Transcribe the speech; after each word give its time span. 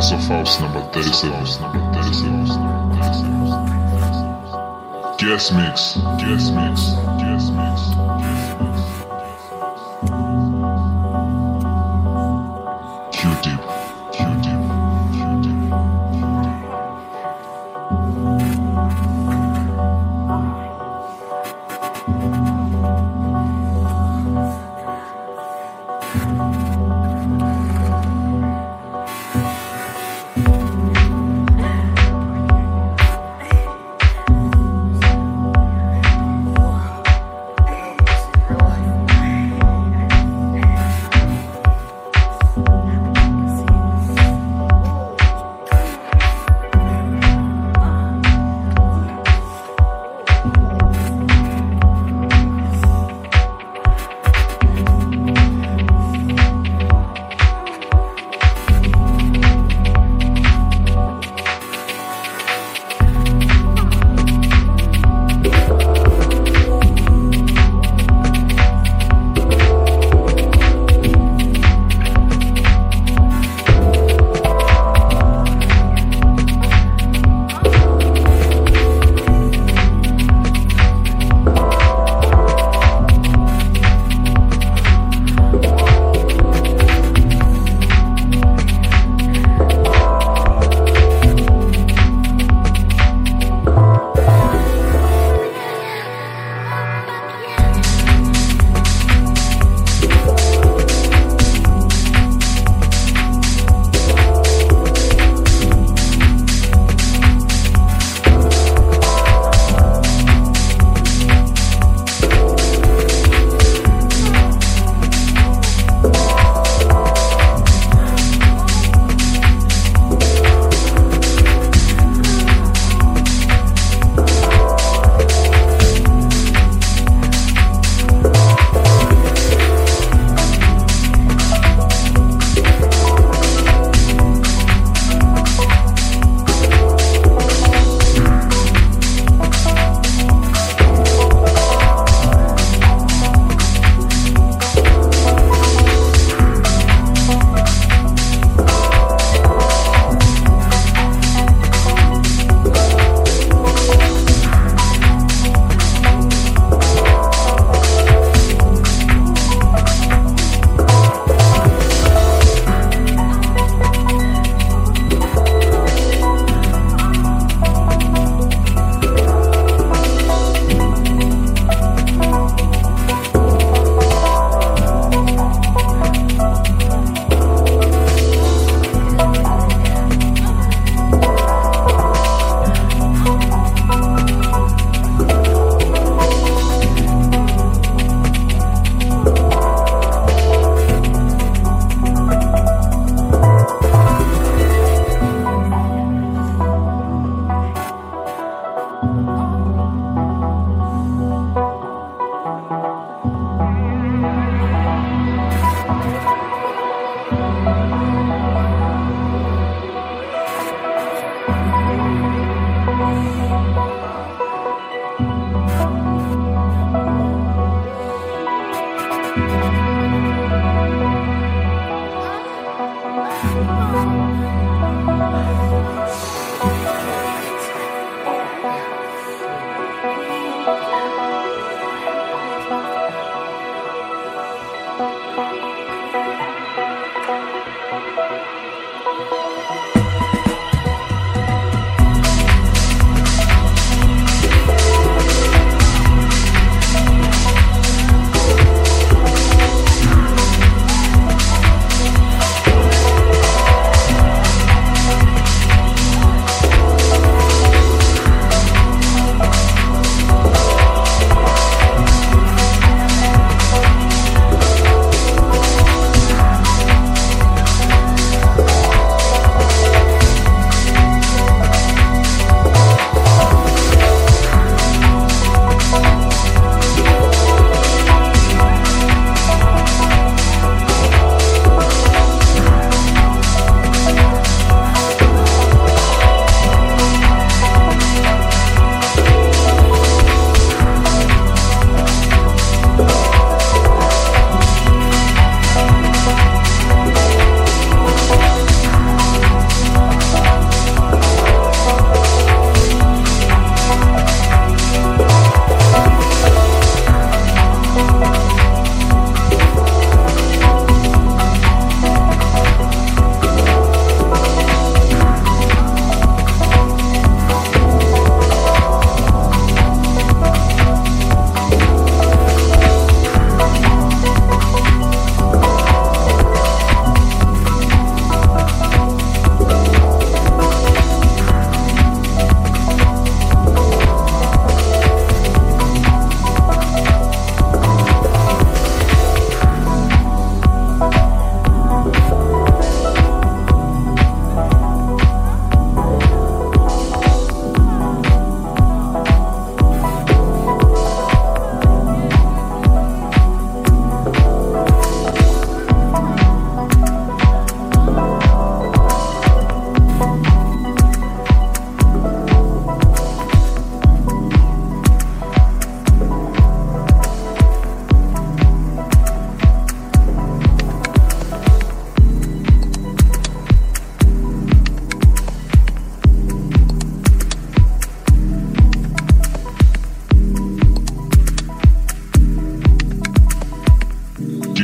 Faust 0.00 0.62
number 0.62 0.80
37. 0.92 1.60
Number 1.60 1.92
37. 1.92 2.46
Guest 5.18 5.52
mix. 5.52 5.96
Guest 6.18 6.54
mix. 6.54 7.09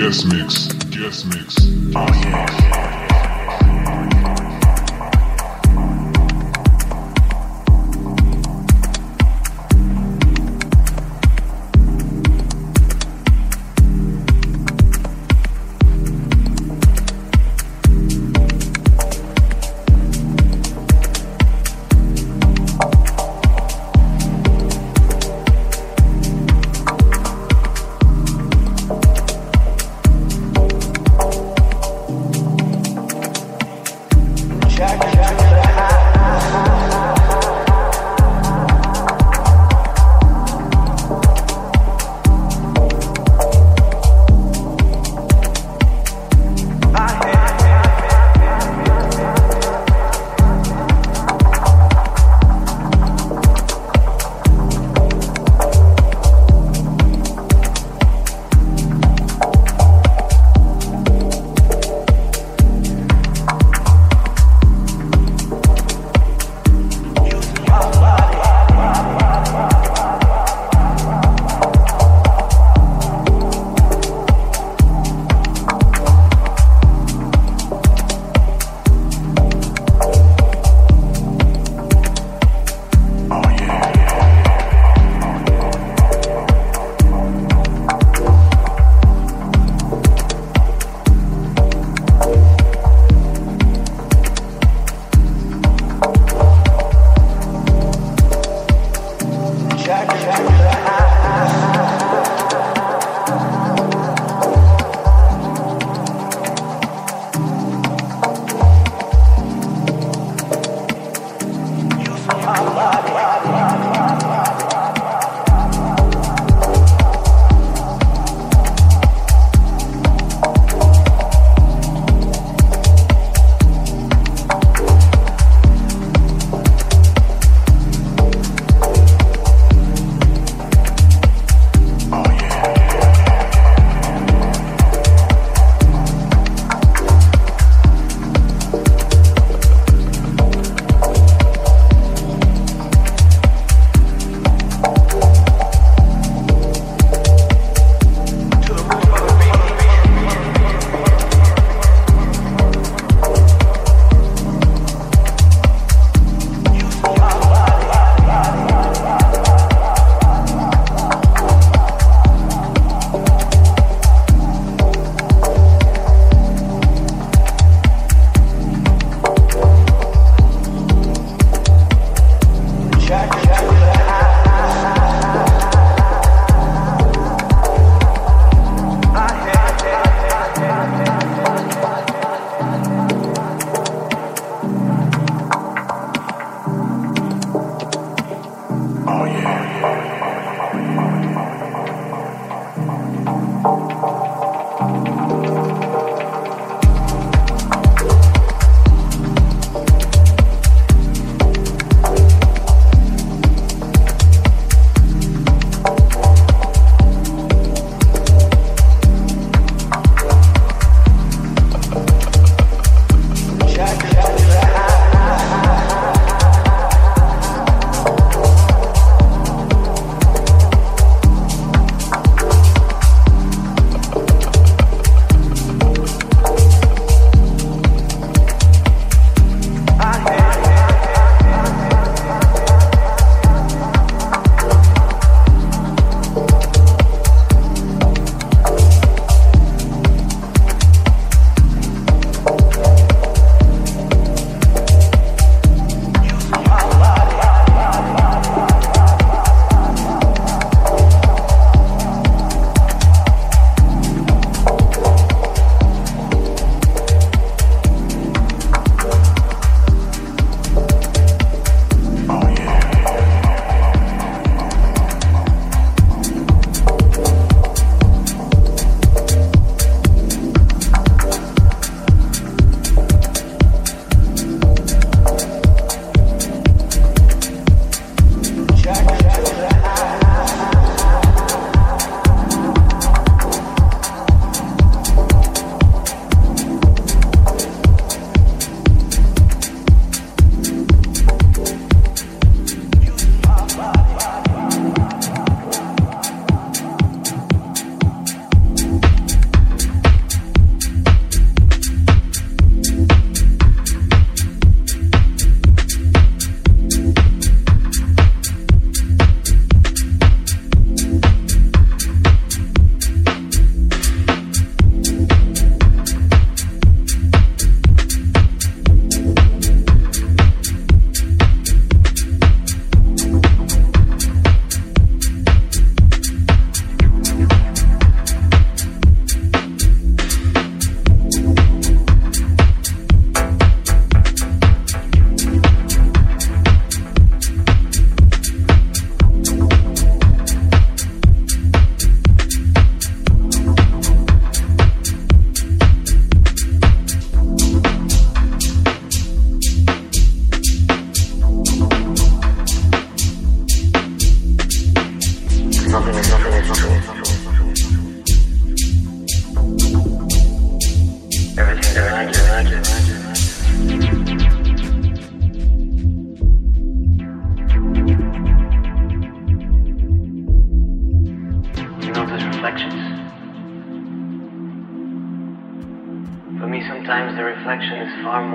Guest 0.07 0.27
mix. 0.29 0.69
Guest 0.95 1.27
mix. 1.27 1.57
Oh 1.97 2.07
yeah. 2.23 2.86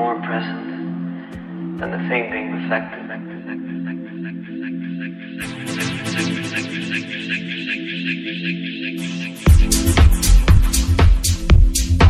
more 0.02 0.20
present 0.22 1.80
than 1.80 1.92
the 1.92 2.00
thing 2.10 2.32
being 2.32 2.52
reflected. 2.54 3.02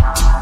Thank 0.03 0.40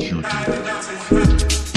Q 0.00 0.22
tip. 0.22 1.67